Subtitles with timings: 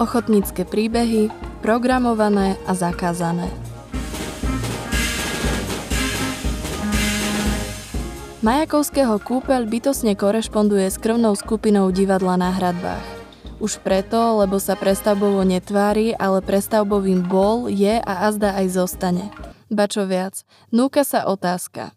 [0.00, 1.28] Ochotnícke príbehy,
[1.60, 3.52] programované a zakázané.
[8.40, 13.04] Majakovského kúpeľ bytosne korešponduje s krvnou skupinou divadla na hradbách.
[13.60, 19.28] Už preto, lebo sa prestavbovo netvári, ale prestavbovým bol, je a azda aj zostane.
[19.68, 21.92] Ba čo viac, núka sa otázka.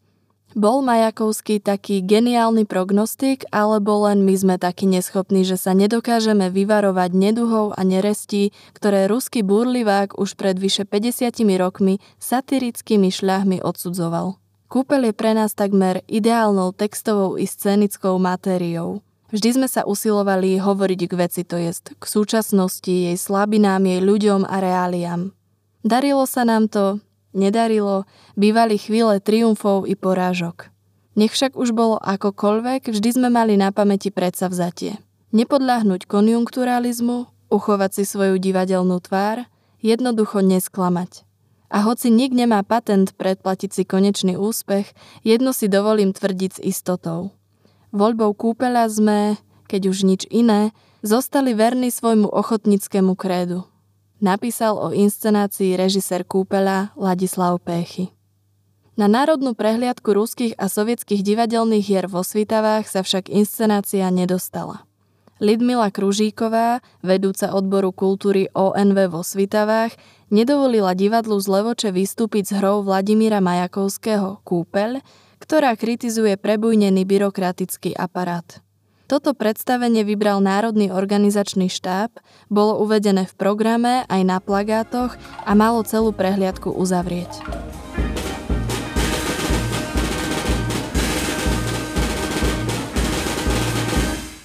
[0.54, 7.10] Bol Majakovský taký geniálny prognostik, alebo len my sme takí neschopní, že sa nedokážeme vyvarovať
[7.18, 14.38] neduhov a nerestí, ktoré ruský burlivák už pred vyše 50 rokmi satirickými šľahmi odsudzoval.
[14.70, 19.02] Kúpeľ je pre nás takmer ideálnou textovou i scenickou matériou.
[19.34, 24.46] Vždy sme sa usilovali hovoriť k veci, to jest k súčasnosti, jej slabinám, jej ľuďom
[24.46, 25.34] a reáliám.
[25.82, 27.02] Darilo sa nám to,
[27.34, 28.06] nedarilo,
[28.38, 30.74] bývali chvíle triumfov i porážok.
[31.14, 34.98] Nech však už bolo akokoľvek, vždy sme mali na pamäti vzatie.
[35.34, 39.46] Nepodľahnúť konjunkturalizmu, uchovať si svoju divadelnú tvár,
[39.86, 41.26] jednoducho nesklamať.
[41.74, 44.94] A hoci nik nemá patent predplatiť si konečný úspech,
[45.26, 47.34] jedno si dovolím tvrdiť s istotou.
[47.94, 49.20] Voľbou kúpeľa sme,
[49.70, 53.66] keď už nič iné, zostali verní svojmu ochotnickému krédu.
[54.24, 58.16] Napísal o inscenácii režisér kúpeľa Ladislav Péchy.
[58.96, 64.88] Na národnú prehliadku ruských a sovietských divadelných hier vo Svitavách sa však inscenácia nedostala.
[65.44, 69.92] Lidmila Kružíková, vedúca odboru kultúry ONV vo Svitavách,
[70.32, 75.04] nedovolila divadlu z Levoče vystúpiť s hrou Vladimíra Majakovského Kúpeľ,
[75.44, 78.64] ktorá kritizuje prebujnený byrokratický aparát.
[79.04, 82.16] Toto predstavenie vybral Národný organizačný štáb,
[82.48, 87.44] bolo uvedené v programe aj na plagátoch a malo celú prehliadku uzavrieť.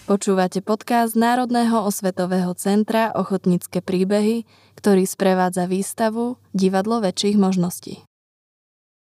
[0.09, 8.09] Počúvate podcast Národného osvetového centra Ochotnícke príbehy, ktorý sprevádza výstavu Divadlo väčších možností.